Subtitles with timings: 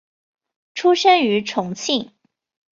[0.73, 2.11] 出生于重庆。